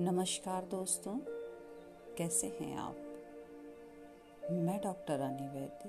नमस्कार 0.00 0.64
दोस्तों, 0.64 1.18
कैसे 2.14 2.46
हैं 2.46 2.76
आप? 2.76 2.96
मैं 4.50 4.80
डॉक्टर 4.80 5.18
रानी 5.18 5.48
वैद्य 5.48 5.88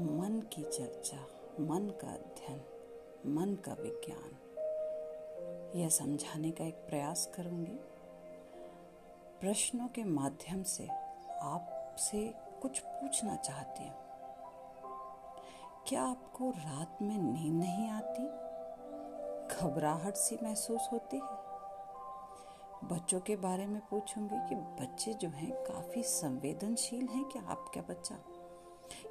मन 0.00 0.42
की 0.52 0.62
चर्चा, 0.62 1.16
मन 1.60 1.98
का 2.02 2.08
अध्ययन, 2.08 2.60
मन 3.26 3.54
का 3.54 3.72
विज्ञान। 3.72 4.30
यह 5.76 5.88
समझाने 5.88 6.50
का 6.50 6.64
एक 6.64 6.74
प्रयास 6.74 7.32
करूँगी। 7.34 7.78
प्रश्नों 9.40 9.88
के 9.88 10.04
माध्यम 10.04 10.62
से 10.62 10.88
आपसे 11.40 12.34
कुछ 12.62 12.78
पूछना 12.78 13.36
चाहती 13.36 13.82
हूँ। 13.82 13.96
क्या 15.88 16.02
आपको 16.02 16.50
रात 16.50 16.98
में 17.02 17.18
नींद 17.18 17.54
नहीं 17.54 17.88
आती? 17.88 18.46
घबराहट 19.56 20.14
सी 20.14 20.38
महसूस 20.42 20.88
होती 20.92 21.16
है? 21.16 21.35
बच्चों 22.92 23.20
के 23.20 23.36
बारे 23.36 23.66
में 23.66 23.82
पूछूँगी 23.90 24.48
कि 24.48 24.54
बच्चे 24.54 25.14
जो 25.14 25.28
हैं 25.28 25.52
काफ़ी 25.52 26.02
संवेदनशील 26.02 27.06
हैं 27.06 27.24
क्या 27.24 27.42
आपका 27.42 27.80
बच्चा? 27.80 28.14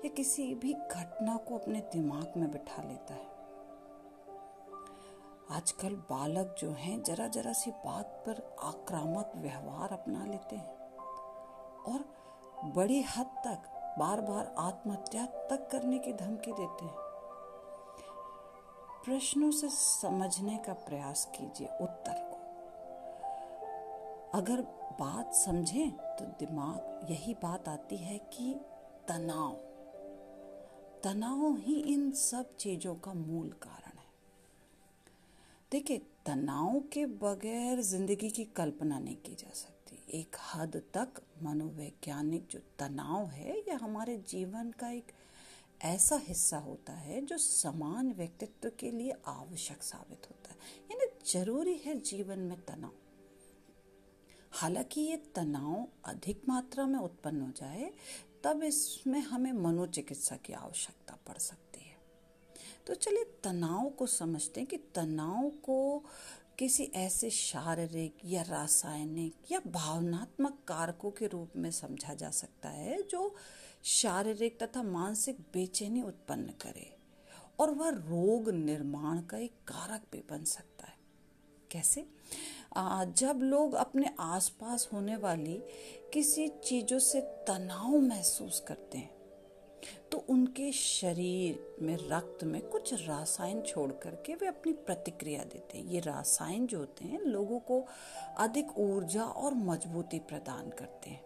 या 0.06 0.08
किसी 0.08 0.56
भी 0.56 0.74
घटना 0.74 1.38
को 1.38 1.58
अपने 1.58 1.80
दिमाग 1.80 2.34
में 2.38 2.52
बिठा 2.52 2.84
लेता 2.84 3.14
है? 3.14 3.26
आजकल 5.52 5.96
बालक 5.96 6.56
जो 6.60 6.72
हैं 6.72 7.04
जरा 7.04 7.28
जरा 7.28 7.54
सी 7.54 7.72
बात 7.72 8.06
पर 8.06 8.56
आक्रामक 8.64 9.32
व्यवहार 9.36 9.90
अपना 9.94 10.26
लेते 10.26 10.56
हैं। 10.56 10.76
और 11.82 12.06
बड़ी 12.66 13.02
हद 13.02 13.26
तक 13.26 13.72
बार 14.00 14.22
बार 14.22 14.56
आत्महत्या 14.58 15.26
तक 15.26 15.70
करने 15.72 16.00
की 16.00 16.14
धमकी 16.14 16.52
देते 16.52 16.86
हैं। 16.86 16.96
प्रश्नों 19.06 19.52
से 19.52 19.70
समझने 19.70 20.58
का 20.58 20.74
प्रयास 20.74 21.32
कीजिए, 21.36 21.68
उत्तर। 21.82 22.25
अगर 24.36 24.62
बात 25.00 25.34
समझें 25.34 25.92
तो 25.92 26.26
दिमाग 26.40 27.12
यही 27.12 27.34
बात 27.34 27.68
आती 27.68 27.98
है 27.98 28.18
कि 28.18 28.54
तनाव। 29.08 29.54
तनाव 31.04 31.56
ही 31.58 31.76
इन 31.94 32.12
सब 32.12 32.56
चीज़ों 32.56 32.96
का 32.96 33.14
मूल 33.14 33.50
कारण 33.50 33.98
है। 33.98 34.04
देखिए, 35.72 35.98
तनाव 36.26 36.80
के 36.80 37.06
बगैर 37.06 37.82
ज़िंदगी 37.82 38.30
की 38.30 38.44
कल्पना 38.44 39.00
नहीं 39.00 39.16
की 39.16 39.36
जा 39.36 39.54
सकती। 39.54 40.20
एक 40.20 40.36
हद 40.54 40.82
तक 40.94 41.22
मनोवैज्ञानिक 41.44 42.48
जो 42.52 42.60
तनाव 42.80 43.26
है, 43.26 43.60
यह 43.60 43.80
हमारे 43.84 44.18
जीवन 44.18 44.72
का 44.72 44.90
एक 44.90 45.12
ऐसा 45.82 46.22
हिस्सा 46.24 46.58
होता 46.58 46.94
है 46.94 47.22
जो 47.26 47.38
समान 47.38 48.12
व्यक्तित्व 48.12 48.72
के 48.80 48.92
लिए 48.92 49.14
आवश्यक 49.28 49.84
साबित 49.84 50.28
होता 50.30 50.52
है। 50.52 50.58
यानी 50.92 51.08
ज़रूरी 51.32 51.78
है 51.78 52.00
जीवन 52.02 52.40
में 52.40 52.58
तनाव। 52.62 53.05
हालाँकि 54.56 55.02
ये 55.02 55.18
तनाव 55.36 55.88
अधिक 56.06 56.42
मात्रा 56.50 56.86
में 56.86 57.00
उत्पन्न 57.00 57.42
हो 57.42 57.52
जाए, 57.52 57.92
तब 58.44 58.64
इसमें 58.64 59.20
हमें 59.20 59.52
मनोचिकित्सा 59.52 60.36
की 60.36 60.54
आवश्यकता 60.54 61.18
पड़ 61.28 61.38
सकती 61.38 61.80
है। 61.80 61.96
तो 62.88 62.96
चलिए 62.96 63.24
तनाव 63.44 63.90
को 63.90 64.08
समझते 64.08 64.60
हैं 64.60 64.70
कि 64.70 64.78
तनाव 64.78 65.50
को 65.50 66.04
किसी 66.60 66.84
ऐसे 66.96 67.30
शारीरिक 67.30 68.18
या 68.26 68.42
रासायनिक 68.42 69.52
या 69.52 69.62
भावनात्मक 69.68 70.60
कारकों 70.68 71.12
के 71.12 71.28
रूप 71.28 71.52
में 71.56 71.72
समझा 71.72 72.14
जा 72.14 72.30
सकता 72.30 72.70
है 72.70 73.02
जो 73.04 73.36
शारीरिक 73.84 74.64
तथा 74.64 74.84
मानसिक 74.84 75.40
बेचैनी 75.54 76.02
उत्पन्न 76.02 76.54
करे 76.62 76.98
और 77.60 77.72
वह 77.72 77.90
रोग 77.90 78.50
निर्माण 78.50 79.22
का 79.22 79.38
एक 79.38 79.54
कारक 79.68 80.02
भी 80.12 80.24
बन 80.30 80.44
सकता 80.44 80.88
है। 80.88 81.05
कैसे? 81.76 82.06
जब 83.18 83.40
लोग 83.44 83.74
अपने 83.76 84.10
आसपास 84.20 84.90
होने 84.94 85.16
वाली 85.18 85.62
किसी 86.14 86.48
चीज़ों 86.64 87.00
से 87.02 87.22
तनाव 87.48 88.00
महसूस 88.00 88.64
करते 88.68 88.98
हैं 88.98 89.14
तो 90.12 90.18
उनके 90.30 90.72
शरीर 90.72 91.78
में, 91.82 91.98
रक्त 92.02 92.44
में 92.44 92.62
कुछ 92.62 92.94
रासायन 93.08 93.62
छोड़ 93.62 93.92
करके 93.94 94.36
वे 94.36 94.48
अपनी 94.48 94.74
प्रतिक्रिया 94.74 95.44
देते 95.44 95.78
हैं। 95.78 95.86
ये 95.86 96.00
रासायन 96.00 96.66
जो 96.68 96.80
होते 96.80 97.06
हैं, 97.06 97.20
लोगों 97.22 97.60
को 97.60 97.86
अधिक 98.38 98.78
ऊर्जा 98.80 99.24
और 99.24 99.54
मजबूती 99.54 100.20
प्रदान 100.22 100.70
करते 100.70 101.10
हैं। 101.10 101.22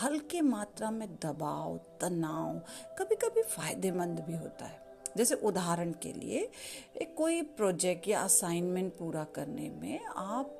हल्के 0.00 0.40
मात्रा 0.40 0.90
में 0.90 1.08
दबाव, 1.16 1.76
तनाव 2.00 2.58
कभी 2.98 3.16
कभी 3.16 3.42
फ़ायदेमंद 3.44 4.20
भी 4.20 4.36
होता 4.36 4.66
है। 4.66 4.86
जैसे 5.18 5.34
उदाहरण 5.34 5.92
के 5.92 6.12
लिए, 6.12 6.50
एक 6.96 7.14
कोई 7.16 7.42
प्रोजेक्ट 7.42 8.08
या 8.08 8.20
असाइनमेंट 8.20 8.92
पूरा 8.96 9.24
करने 9.24 9.70
में 9.70 10.04
आप 10.04 10.58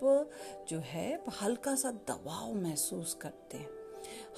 जो 0.68 0.78
है, 0.78 1.24
हल्का 1.42 1.74
सा 1.74 1.90
दबाव 1.90 2.54
महसूस 2.54 3.14
करते 3.14 3.56
हैं। 3.56 3.68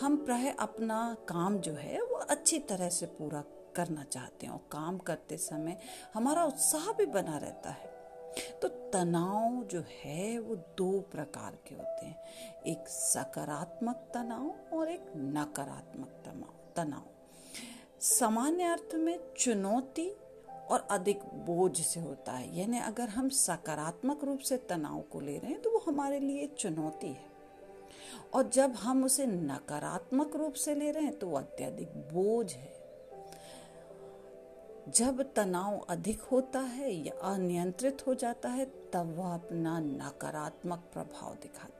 हम 0.00 0.24
प्राय 0.24 0.56
अपना 0.60 1.16
काम 1.28 1.58
जो 1.58 1.72
है, 1.72 2.02
वो 2.02 2.14
अच्छी 2.14 2.58
तरह 2.58 2.88
से 2.88 3.06
पूरा 3.06 3.44
करना 3.76 4.04
चाहते 4.04 4.46
हैं 4.46 4.52
और 4.52 4.68
काम 4.72 4.98
करते 4.98 5.36
समय 5.36 5.78
हमारा 6.14 6.44
उत्साह 6.44 6.92
भी 6.92 7.06
बना 7.06 7.38
रहता 7.38 7.70
है। 7.70 8.00
तो 8.62 8.68
तनाव 8.68 9.64
जो 9.64 9.84
है, 10.04 10.38
वो 10.38 10.56
दो 10.56 11.00
प्रकार 11.00 11.58
के 11.68 11.74
होते 11.74 12.06
हैं। 12.06 12.24
एक 12.66 12.88
सकारात्मक 12.88 13.96
तनाव 14.14 14.76
और 14.76 14.90
एक 14.90 15.12
नकारात्मक 15.16 16.22
तनाव। 16.76 17.19
सामान्य 18.00 18.64
अर्थ 18.64 18.94
में 18.94 19.18
चुनौती 19.36 20.08
और 20.70 20.86
अधिक 20.90 21.20
बोझ 21.46 21.80
से 21.80 22.00
होता 22.00 22.32
है। 22.32 22.58
यानी 22.58 22.78
अगर 22.78 23.08
हम 23.08 23.28
सकारात्मक 23.28 24.24
रूप 24.24 24.38
से 24.38 24.56
तनाव 24.68 25.00
को 25.00 25.20
ले 25.20 25.38
रहे 25.38 25.50
हैं 25.50 25.60
तो 25.62 25.70
वो 25.70 25.78
हमारे 25.78 26.20
लिए 26.20 26.46
चुनौती 26.58 27.06
है। 27.06 27.28
और 28.34 28.48
जब 28.48 28.72
हम 28.72 29.04
उसे 29.04 29.26
नकारात्मक 29.26 30.36
रूप 30.36 30.54
से 30.54 30.74
ले 30.74 30.90
रहे 30.90 31.04
हैं 31.04 31.18
तो 31.18 31.28
वो 31.28 31.36
अत्यधिक 31.36 31.88
बोझ 32.12 32.52
है। 32.52 32.78
जब 34.88 35.22
तनाव 35.34 35.78
अधिक 35.88 36.22
होता 36.22 36.60
है 36.60 36.92
या 36.92 37.14
अनियंत्रित 37.32 38.06
हो 38.06 38.14
जाता 38.14 38.48
है, 38.48 38.64
तब 38.92 39.14
वह 39.16 39.34
अपना 39.34 39.78
नकारात्मक 39.80 40.78
प्रभाव 40.92 41.34
दिखाता 41.34 41.74
है। 41.74 41.79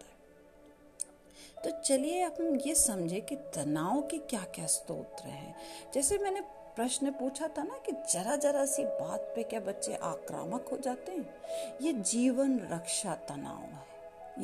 तो 1.64 1.70
चलिए 1.70 2.24
हम 2.24 2.56
ये 2.56 2.74
समझे 2.74 3.20
कि 3.20 3.36
तनाव 3.36 4.00
के 4.02 4.18
क्या 4.18 4.44
क्या 4.54 4.66
स्त्रोत्र 4.66 5.24
हैं। 5.24 5.56
जैसे 5.94 6.18
मैंने 6.18 6.40
प्रश्न 6.76 7.10
पूछा 7.10 7.48
था 7.48 7.62
ना 7.62 7.78
कि 7.78 7.92
जरा 7.92 8.36
जरा 8.36 8.66
सी 8.66 8.84
बात 8.84 9.32
पे 9.36 9.42
क्या 9.42 9.60
बच्चे 9.60 9.94
आक्रामक 9.94 10.68
हो 10.72 10.76
जाते 10.76 11.12
हैं? 11.12 11.34
ये 11.82 11.92
जीवन 11.92 12.58
रक्षा 12.58 13.14
तनाव 13.14 13.58
है। 13.58 13.90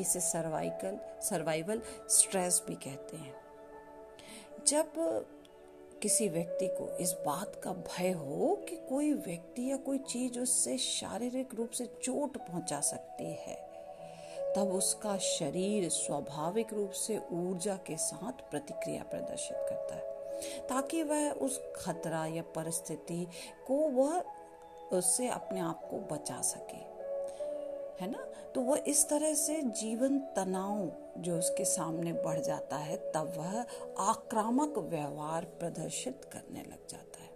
इसे 0.01 0.21
सर्वाइकल, 0.21 0.99
सर्वाइवल 1.23 1.83
स्ट्रेस 2.11 2.63
भी 2.69 2.75
कहते 2.75 3.17
हैं। 3.17 3.37
जब 4.67 4.93
किसी 6.03 6.29
व्यक्ति 6.29 6.69
को 6.69 6.97
इस 6.97 7.13
बात 7.13 7.61
का 7.65 7.73
भय 7.73 8.11
हो 8.11 8.67
कि 8.69 8.77
कोई 8.77 9.13
व्यक्ति 9.13 9.71
या 9.71 9.77
कोई 9.77 9.99
चीज़ 9.99 10.39
उससे 10.39 10.79
शारीरिक 10.79 11.55
रूप 11.55 11.71
से 11.71 11.87
चोट 12.03 12.37
पहुँचा 12.37 12.81
सकती 12.81 13.25
है 13.25 13.66
तब 14.57 14.73
उसका 14.73 15.19
शरीर 15.19 15.89
स्वाभाविक 15.89 16.73
रूप 16.73 16.91
से 16.91 17.19
ऊर्जा 17.33 17.77
के 17.77 17.97
साथ 17.97 18.51
प्रतिक्रिया 18.51 19.03
प्रदर्शित 19.03 19.57
करता 19.57 19.95
है, 19.95 20.03
ताकि 20.69 21.03
वह 21.03 21.31
उस 21.31 21.63
खतरा 21.77 22.27
या 22.27 22.43
परिस्थिति 22.43 23.29
को 23.67 23.75
वह 23.75 24.25
उससे 24.93 25.29
अपने 25.29 25.61
आप 25.61 25.81
को 25.91 26.15
बचा 26.15 26.41
सके। 26.41 26.97
है 28.05 28.11
ना? 28.11 28.27
तो 28.55 28.61
वह 28.61 28.85
इस 28.87 29.09
तरह 29.09 29.35
से 29.35 29.63
जीवन 29.63 30.19
तनाव 30.19 30.93
जो 31.23 31.39
उसके 31.39 31.65
सामने 31.65 32.13
बढ़ 32.13 32.41
जाता 32.41 32.77
है, 32.77 32.97
तब 32.97 33.35
वह 33.37 33.67
आक्रामक 33.99 34.79
व्यवहार 34.79 35.45
प्रदर्शित 35.45 36.31
करने 36.33 36.61
लग 36.61 36.89
जाता 36.89 37.23
है। 37.23 37.36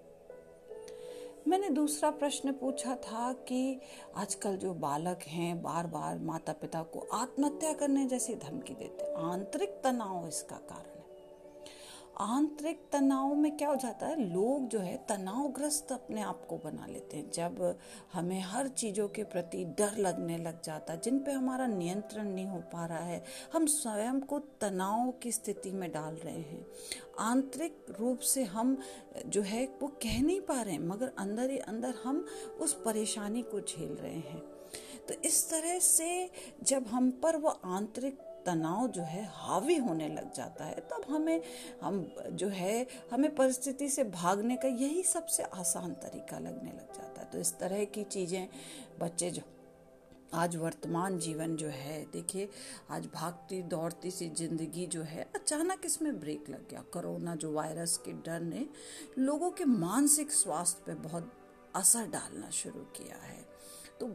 मैंने 1.50 1.68
दूसरा 1.70 2.10
प्रश्न 2.10 2.52
पूछा 2.52 2.94
था 3.04 3.32
कि 3.48 3.80
आजकल 4.16 4.56
जो 4.56 4.72
बालक 4.82 5.22
हैं 5.28 5.50
बार 5.62 5.86
बार 5.94 6.18
माता 6.24 6.52
पिता 6.60 6.82
को 6.92 7.06
आत्महत्या 7.12 7.72
करने 7.80 8.04
जैसी 8.08 8.34
धमकी 8.44 8.74
देते 8.74 9.12
आंतरिक 9.22 9.80
तनाव 9.84 10.28
इसका 10.28 10.56
कारण 10.68 10.99
आंतरिक 12.20 12.88
तनाव 12.92 13.34
में 13.34 13.56
क्या 13.56 13.68
हो 13.68 13.76
जाता 13.76 14.06
है? 14.06 14.32
लोग 14.34 14.68
जो 14.68 14.78
है 14.78 15.06
तनावग्रस्त 15.08 15.92
अपने 15.92 16.20
आप 16.20 16.46
को 16.46 16.56
बना 16.56 16.86
लेते 16.86 17.16
हैं। 17.16 17.30
जब 17.30 17.78
हमें 18.12 18.40
हर 18.40 18.68
चीज़ों 18.68 19.08
के 19.08 19.24
प्रति 19.24 19.64
डर 19.64 19.96
लगने 19.96 20.38
लग 20.38 20.62
जाता 20.62 20.92
है, 20.92 21.00
जिन 21.00 21.18
पे 21.18 21.32
हमारा 21.32 21.66
नियंत्रण 21.66 22.28
नहीं 22.28 22.46
हो 22.46 22.58
पा 22.58 22.86
रहा 22.86 22.98
है, 22.98 23.24
हम 23.52 23.66
स्वयं 23.66 24.20
को 24.20 24.38
तनाव 24.38 25.10
की 25.10 25.32
स्थिति 25.32 25.70
में 25.70 25.92
डाल 25.92 26.14
रहे 26.14 26.40
हैं। 26.40 26.66
आंतरिक 27.18 27.86
रूप 28.00 28.18
से 28.18 28.44
हम 28.44 28.78
जो 29.26 29.42
है, 29.42 29.68
वो 29.82 29.88
कह 29.88 30.22
नहीं 30.22 30.40
पा 30.40 30.62
रहे 30.62 30.74
हैं, 30.74 30.86
मगर 30.86 31.12
अंदर 31.18 31.50
ही 31.50 31.58
अंदर 31.58 31.94
हम 32.04 32.26
उस 32.60 32.82
परेशानी 32.84 33.42
को 33.42 33.60
झेल 33.60 33.92
रहे 33.92 34.18
हैं। 34.18 34.40
तो 35.08 35.14
इस 35.24 35.50
तरह 35.50 35.78
से 35.78 36.30
जब 36.62 36.86
हम 36.86 37.10
पर 37.10 37.36
वो 37.36 37.48
आंतरिक 37.48 38.18
तनाव 38.46 38.88
जो 38.88 39.02
है, 39.02 39.28
हावी 39.32 39.76
होने 39.76 40.08
लग 40.08 40.32
जाता 40.32 40.64
है। 40.64 40.74
तब 40.74 41.04
हमें, 41.10 41.42
हम 41.82 42.14
जो 42.30 42.48
है, 42.48 42.86
हमें 43.12 43.34
परिस्थिति 43.34 43.88
से 43.88 44.04
भागने 44.04 44.56
का 44.56 44.68
यही 44.68 45.02
सबसे 45.02 45.42
आसान 45.42 45.92
तरीका 45.92 46.38
लगने 46.38 46.70
लग 46.70 46.92
जाता 46.94 47.20
है। 47.20 47.30
तो 47.30 47.38
इस 47.38 47.58
तरह 47.58 47.84
की 47.84 48.04
चीज़ें, 48.04 48.48
बच्चे 49.00 49.30
जो, 49.30 49.42
आज 50.34 50.56
वर्तमान 50.56 51.18
जीवन 51.18 51.56
जो 51.56 51.68
है, 51.68 52.04
देखिए, 52.04 52.48
आज 52.90 53.06
भागती 53.06 53.62
दौड़ती 53.62 54.10
सी 54.10 54.28
ज़िंदगी 54.28 54.86
जो 54.86 55.02
है, 55.02 55.26
अचानक 55.34 55.82
इसमें 55.84 56.20
ब्रेक 56.20 56.50
लग 56.50 56.68
गया। 56.68 56.82
कोरोना 56.92 57.34
जो 57.34 57.52
वायरस 57.52 57.96
के 57.96 58.12
डर 58.12 58.40
ने 58.40 58.66
लोगों 59.18 59.50
के 59.50 59.64
मानसिक 59.64 60.32
स्वास्थ्य 60.32 60.82
पे 60.86 60.94
बहुत 60.94 61.32
असर 61.76 62.06
डालना 62.06 62.50
शुरू 62.50 62.80
किया 62.80 63.16
है। 63.16 63.44
तो 64.00 64.06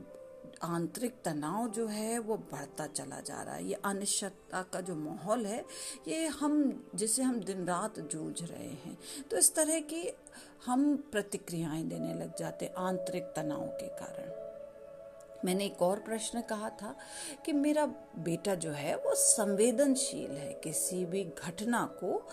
आंतरिक 0.63 1.15
तनाव 1.25 1.67
जो 1.67 1.87
है, 1.87 2.19
वो 2.19 2.37
बढ़ता 2.37 2.87
चला 2.87 3.19
जा 3.19 3.41
रहा 3.41 3.55
है। 3.55 3.65
ये 3.65 3.73
अनिश्चितता 3.73 4.61
का 4.61 4.81
जो 4.81 4.95
माहौल 4.95 5.45
है, 5.45 5.65
ये 6.07 6.27
हम, 6.27 6.83
जिसे 6.95 7.23
हम 7.23 7.39
दिन 7.39 7.65
रात 7.65 7.99
जूझ 7.99 8.43
रहे 8.43 8.67
हैं। 8.67 8.97
तो 9.31 9.37
इस 9.37 9.55
तरह 9.55 9.79
की 9.79 10.15
हम 10.65 10.95
प्रतिक्रियाएँ 11.11 11.83
देने 11.83 12.13
लग 12.13 12.37
जाते 12.37 12.73
आंतरिक 12.77 13.23
तनाव 13.23 13.61
के 13.61 13.87
कारण। 13.87 14.45
मैंने 15.45 15.65
एक 15.65 15.81
और 15.81 15.99
प्रश्न 15.99 16.41
कहा 16.41 16.69
था 16.69 16.95
कि 17.45 17.51
मेरा 17.53 17.85
बेटा 18.17 18.55
जो 18.55 18.71
है, 18.71 18.95
वो 18.95 19.15
संवेदनशील 19.15 20.31
है। 20.31 20.53
किसी 20.53 21.05
भी 21.05 21.23
घटना 21.23 21.85
को 21.85 22.27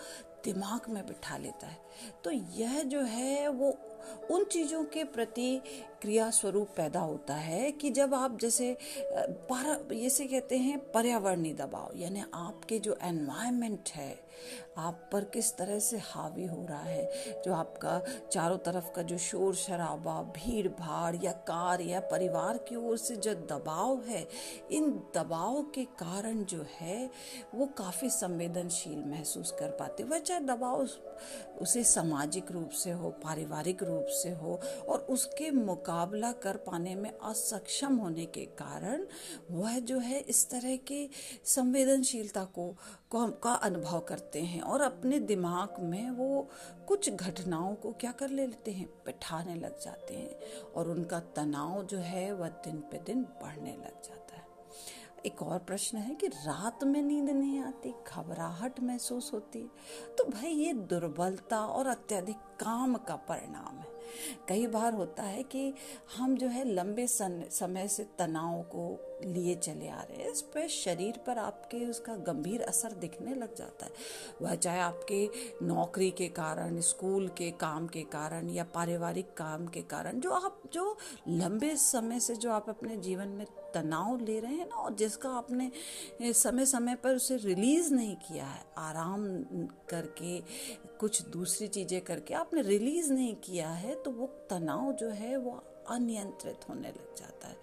दिमाग 0.45 0.89
में 0.89 1.05
बिठा 1.07 1.37
लेता 1.37 1.67
है। 1.67 1.77
तो 2.23 2.31
यह 2.31 2.81
जो 2.83 3.01
है, 3.01 3.47
वो 3.47 3.77
उन 4.31 4.43
चीज़ों 4.43 4.83
के 4.83 5.03
प्रति 5.03 5.61
क्रिया 6.01 6.29
स्वरूप 6.29 6.69
पैदा 6.77 6.99
होता 6.99 7.33
है 7.33 7.71
कि 7.71 7.89
जब 7.89 8.13
आप 8.13 8.39
जैसे 8.39 8.77
पारा 9.49 9.77
जैसे 9.91 10.27
कहते 10.27 10.57
हैं 10.57 10.79
पर्यावरणीय 10.91 11.53
दबाव, 11.53 11.91
यानी 11.95 12.23
आपके 12.33 12.79
जो 12.79 12.97
एनवायरमेंट 13.01 13.89
है 13.89 14.22
आप 14.77 15.09
पर 15.13 15.23
किस 15.23 15.57
तरह 15.57 15.79
से 15.79 15.97
हावी 15.97 16.45
हो 16.45 16.65
रहा 16.65 16.83
है? 16.83 17.11
जो 17.45 17.53
आपका 17.53 18.01
चारों 18.31 18.57
तरफ़ 18.57 18.91
का 18.91 19.01
जो 19.01 19.17
शोर 19.17 19.55
शराबा 19.55 20.23
भीड़ 20.23 20.67
भाड़ 20.67 21.15
या 21.23 21.31
कार 21.31 21.81
या 21.81 21.99
परिवार 21.99 22.57
की 22.57 22.75
ओर 22.75 22.97
से 22.97 23.15
जो 23.15 23.33
दबाव 23.33 24.01
है, 24.01 24.27
इन 24.71 24.91
दबाव 24.91 25.63
के 25.63 25.85
कारण 25.85 26.43
जो 26.43 26.65
है, 26.79 27.09
वो 27.55 27.65
काफ़ी 27.65 28.09
संवेदनशील 28.09 29.03
महसूस 29.05 29.51
कर 29.51 29.67
पाते। 29.67 30.03
वह 30.03 30.19
चाहे 30.19 30.39
दबाव 30.39 30.87
उसे 31.63 31.83
सामाजिक 31.83 32.51
रूप 32.51 32.69
से 32.69 32.91
हो, 32.91 33.09
पारिवारिक 33.09 33.83
रूप 33.83 34.05
से 34.09 34.31
हो 34.31 34.59
और 34.89 34.99
उसके 35.09 35.51
मुकाबला 35.51 36.31
कर 36.31 36.57
पाने 36.57 36.95
में 36.95 37.09
असक्षम 37.23 37.97
होने 37.97 38.25
के 38.25 38.45
कारण 38.45 39.05
वह 39.51 39.79
जो 39.79 39.99
है 39.99 40.19
इस 40.19 40.49
तरह 40.49 40.75
की 40.75 41.09
संवेदनशीलता 41.45 42.43
को, 42.43 42.75
का 43.15 43.53
अनुभव 43.53 43.99
करते 43.99 44.41
हैं 44.41 44.61
और 44.61 44.81
अपने 44.81 45.19
दिमाग 45.19 45.79
में 45.79 46.09
वो 46.09 46.49
कुछ 46.87 47.09
घटनाओं 47.09 47.75
को 47.75 47.91
क्या 47.91 48.11
कर 48.11 48.29
लेते 48.29 48.71
हैं? 48.71 48.87
बैठाने 49.05 49.55
लग 49.55 49.79
जाते 49.79 50.13
हैं 50.13 50.39
और 50.75 50.89
उनका 50.89 51.19
तनाव 51.35 51.83
जो 51.83 51.97
है 51.97 52.31
वह 52.33 52.47
दिन 52.65 52.77
पे 52.91 52.97
दिन 52.97 53.23
बढ़ने 53.23 53.71
लग 53.71 54.01
जाता 54.03 54.13
है। 54.13 54.22
एक 55.25 55.41
और 55.41 55.59
प्रश्न 55.59 55.97
है 55.97 56.15
कि 56.15 56.27
रात 56.27 56.83
में 56.83 57.01
नींद 57.01 57.29
नहीं 57.29 57.59
आती, 57.59 57.89
घबराहट 57.89 58.79
महसूस 58.79 59.31
होती। 59.33 59.59
तो 60.17 60.23
भाई 60.23 60.49
ये 60.49 60.73
दुर्बलता 60.73 61.59
और 61.65 61.87
अत्यधिक 61.87 62.37
काम 62.59 62.95
का 62.97 63.15
परिणाम 63.15 63.77
है। 63.79 63.87
कई 64.49 64.67
बार 64.67 64.93
होता 64.93 65.23
है 65.23 65.43
कि 65.43 65.73
हम 66.17 66.35
जो 66.37 66.47
है 66.47 66.63
लंबे 66.63 67.07
समय 67.07 67.87
से 67.87 68.03
तनाव 68.17 68.61
को 68.61 68.97
लिए 69.23 69.55
चले 69.55 69.87
आ 69.87 70.01
रहे 70.01 70.17
हैं, 70.17 70.31
इस 70.31 70.41
पर 70.53 70.67
शरीर 70.67 71.17
पर 71.27 71.37
आपके 71.37 71.85
उसका 71.85 72.15
गंभीर 72.23 72.61
असर 72.61 72.91
दिखने 72.95 73.35
लग 73.35 73.55
जाता 73.55 73.85
है। 73.85 73.91
वह 74.41 74.55
चाहे 74.55 74.79
आपके 74.81 75.29
नौकरी 75.61 76.09
के 76.11 76.27
कारण, 76.29 76.79
स्कूल 76.81 77.27
के 77.27 77.49
काम 77.51 77.87
के 77.87 78.01
कारण 78.11 78.49
या 78.49 78.63
पारिवारिक 78.73 79.33
काम 79.33 79.67
के 79.67 79.81
कारण, 79.83 80.19
जो 80.19 80.31
आप, 80.31 80.61
जो 80.73 80.97
लंबे 81.27 81.75
समय 81.77 82.19
से 82.19 82.35
जो 82.35 82.51
आप 82.51 82.69
अपने 82.69 82.97
जीवन 82.99 83.27
में 83.29 83.45
तनाव 83.73 84.19
ले 84.19 84.39
रहे 84.39 84.55
हैं 84.55 84.65
ना, 84.65 84.75
और 84.75 84.93
जिसका 84.93 85.29
आपने 85.29 85.71
समय 86.33 86.65
समय 86.65 86.95
पर 86.95 87.15
उसे 87.15 87.37
रिलीज़ 87.37 87.93
नहीं 87.93 88.15
किया 88.17 88.45
है, 88.45 88.65
आराम 88.77 89.25
करके, 89.89 90.39
कुछ 90.99 91.21
दूसरी 91.29 91.67
चीज़ें 91.67 92.01
करके 92.01 92.33
आपने 92.33 92.61
रिलीज़ 92.61 93.11
नहीं 93.13 93.35
किया 93.35 93.69
है 93.69 93.95
तो 93.95 94.11
वो 94.11 94.25
तनाव 94.49 94.91
जो 94.91 95.09
है 95.11 95.35
वो 95.37 95.61
अनियंत्रित 95.89 96.69
होने 96.69 96.87
लग 96.87 97.15
जाता 97.17 97.47
है। 97.47 97.55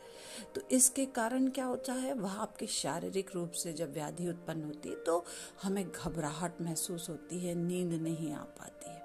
तो 0.55 0.61
इसके 0.71 1.07
कारण 1.07 1.49
क्या 1.49 1.65
होता 1.65 1.93
है? 1.93 2.13
वह 2.13 2.33
आपके 2.33 2.67
शारीरिक 2.67 3.31
रूप 3.35 3.53
से 3.53 3.73
जब 3.73 3.93
व्याधि 3.93 4.29
उत्पन्न 4.29 4.65
होती 4.65 4.89
है 4.89 5.05
तो 5.05 5.25
हमें 5.63 5.85
घबराहट 5.89 6.61
महसूस 6.61 7.09
होती 7.11 7.41
है, 7.41 7.55
नींद 7.55 7.93
नहीं 8.03 8.33
आ 8.33 8.43
पाती 8.43 8.91
है। 8.91 8.99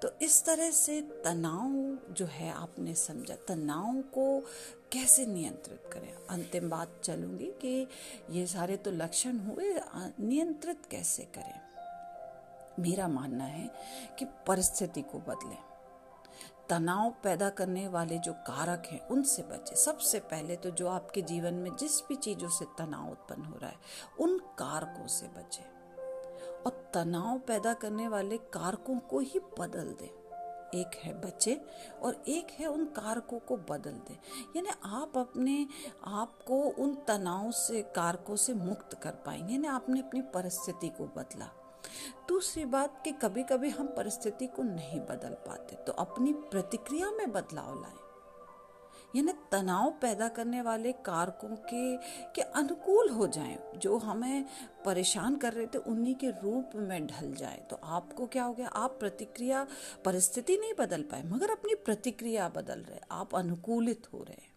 तो 0.00 0.10
इस 0.22 0.44
तरह 0.44 0.70
से 0.70 1.00
तनाव 1.24 2.12
जो 2.14 2.26
है, 2.26 2.50
आपने 2.52 2.94
समझा, 2.94 3.34
तनाव 3.48 4.00
को 4.00 4.40
कैसे 4.92 5.26
नियंत्रित 5.26 5.90
करें? 5.92 6.12
अंतिम 6.30 6.70
बात 6.70 7.00
चलूँगी 7.04 7.50
कि 7.62 7.86
ये 8.30 8.46
सारे 8.46 8.76
तो 8.76 8.90
लक्षण 8.90 9.38
हुए 9.38 9.74
नियंत्रित 10.20 10.86
कैसे 10.90 11.22
करें? 11.34 11.60
मेरा 12.78 13.08
मानना 13.08 13.44
है 13.44 13.70
कि 14.18 14.24
परिस्थिति 14.46 15.02
को 15.02 15.18
बदलें। 15.18 15.58
तनाव 16.70 17.14
पैदा 17.22 17.50
करने 17.50 17.88
वाले 17.88 18.18
जो 18.18 18.32
कारक 18.32 18.82
हैं, 18.86 19.08
उनसे 19.08 19.42
बचे। 19.42 19.76
सबसे 19.76 20.20
पहले 20.20 20.56
तो 20.56 20.70
जो 20.70 20.88
आपके 20.88 21.22
जीवन 21.22 21.54
में 21.54 21.76
जिस 21.76 22.00
भी 22.00 22.16
चीज़ों 22.16 22.48
से 22.48 22.64
तनाव 22.64 23.10
उत्पन्न 23.10 23.44
हो 23.44 23.58
रहा 23.58 23.70
है, 23.70 23.76
उन 24.20 24.38
कारकों 24.38 25.06
से 25.06 25.26
बचे। 25.26 25.62
और 26.62 26.90
तनाव 26.94 27.38
पैदा 27.38 27.74
करने 27.74 28.08
वाले 28.08 28.36
कारकों 28.36 28.98
को 28.98 29.18
ही 29.18 29.40
बदल 29.58 29.84
दें। 29.84 30.20
एक 30.74 30.90
है 31.04 31.20
बच्चे 31.20 31.64
और 32.02 32.24
एक 32.28 32.46
है 32.50 32.66
उन 32.66 32.84
कारकों 32.84 33.38
को 33.38 33.56
बदल 33.56 33.90
दें। 33.90 34.18
यानी 34.56 34.70
आप 34.84 35.16
अपने 35.16 35.66
आप 36.04 36.38
को 36.46 36.62
उन 36.62 36.94
तनाव 36.94 37.50
से, 37.50 37.82
कारकों 37.82 38.36
से 38.36 38.54
मुक्त 38.54 38.94
कर 39.02 39.10
पाएँगे। 39.10 39.54
यानी 39.54 39.68
आपने 39.68 40.00
अपनी 40.00 40.22
परिस्थिति 40.22 40.88
को 40.88 41.04
बदला। 41.04 41.59
दूसरी 42.28 42.64
बात 42.64 43.00
कि 43.04 43.12
कभी 43.12 43.42
कभी 43.42 43.68
हम 43.68 43.86
परिस्थिति 43.86 44.46
को 44.46 44.62
नहीं 44.62 45.00
बदल 45.00 45.34
पाते 45.46 45.76
तो 45.76 45.92
अपनी 45.92 46.32
प्रतिक्रिया 46.32 47.10
में 47.10 47.32
बदलाव 47.32 47.80
लाए। 47.80 47.98
यानी 49.16 49.32
तनाव 49.52 49.90
पैदा 49.90 50.28
करने 50.28 50.60
वाले 50.62 50.92
कारकों 50.92 51.48
के 51.48 51.96
के 52.34 52.42
अनुकूल 52.42 53.08
हो 53.08 53.26
जाएँ, 53.26 53.56
जो 53.76 53.96
हमें 53.98 54.44
परेशान 54.84 55.36
कर 55.36 55.52
रहे 55.52 55.66
थे, 55.66 55.78
उन्हीं 55.78 56.14
के 56.14 56.30
रूप 56.30 56.70
में 56.74 57.06
ढल 57.06 57.32
जाए। 57.34 57.66
तो 57.70 57.80
आपको 57.84 58.26
क्या 58.26 58.44
हो 58.44 58.52
गया? 58.52 58.68
आप 58.68 58.96
प्रतिक्रिया, 59.00 59.66
परिस्थिति 60.04 60.58
नहीं 60.58 60.72
बदल 60.78 61.02
पाए, 61.02 61.22
मगर 61.22 61.50
अपनी 61.50 61.74
प्रतिक्रिया 61.74 62.48
बदल 62.48 62.80
रहे, 62.80 63.00
आप 63.10 63.34
अनुकूलित 63.34 64.06
हो 64.12 64.22
रहे। 64.22 64.49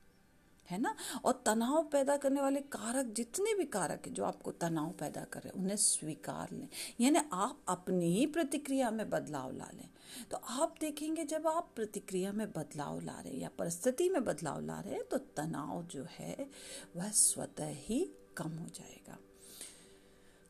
है 0.70 0.78
ना? 0.82 0.96
और 1.26 1.42
तनाव 1.46 1.84
पैदा 1.84 2.16
करने 2.18 2.42
वाले 2.42 2.60
कारक 2.72 3.06
जितने 3.08 3.54
भी 3.54 3.66
कारक 3.66 4.08
हैं 4.08 4.14
जो 4.14 4.24
आपको 4.24 4.52
तनाव 4.52 4.92
पैदा 4.92 5.24
कर 5.24 5.42
रहे 5.42 5.50
हैं, 5.50 5.64
उन्हें 5.64 5.78
स्वीकार 5.78 6.52
लें। 6.52 6.68
यानी 7.02 7.20
आप 7.34 7.64
अपनी 7.68 8.14
ही 8.14 8.26
प्रतिक्रिया 8.28 8.92
में 8.92 9.10
बदलाव 9.10 9.52
ला 9.52 9.70
लें। 9.74 9.90
तो 10.32 10.38
आप 10.38 10.76
देखेंगे 10.80 11.24
जब 11.24 11.48
आप 11.48 11.72
प्रतिक्रिया 11.76 12.32
में 12.32 12.48
बदलाव 12.48 13.00
ला 13.00 13.20
रहे 13.20 13.34
हैं 13.34 13.40
या 13.40 13.50
परिस्थिति 13.60 14.10
में 14.10 14.24
बदलाव 14.24 14.60
ला 14.62 14.80
रहे 14.80 14.94
हैं 14.94 15.04
तो 15.04 15.18
तनाव 15.18 15.84
जो 15.84 16.06
है, 16.12 16.50
वह 16.96 17.10
स्वतः 17.10 17.74
ही 17.78 18.00
कम 18.38 18.50
हो 18.50 18.68
जाएगा। 18.68 19.18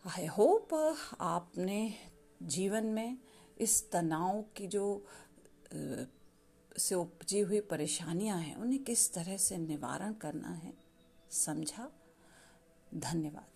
आई 0.05 0.25
होप 0.27 0.73
आपने 1.19 1.93
जीवन 2.43 2.85
में 2.85 3.17
इस 3.57 3.91
तनाव 3.91 4.43
की 4.55 4.67
जो 4.67 5.05
से 6.77 6.95
उपजी 6.95 7.39
हुई 7.39 7.59
परेशानियाँ 7.59 8.37
हैं 8.39 8.55
उन्हें 8.55 8.83
किस 8.83 9.13
तरह 9.13 9.37
से 9.37 9.57
निवारण 9.57 10.13
करना 10.13 10.53
है 10.53 10.73
समझा 11.31 11.89
धन्यवाद। 12.93 13.52